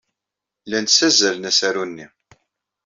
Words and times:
Llan 0.67 0.87
ssazzalen 0.89 1.49
asaru-nni. 1.49 2.07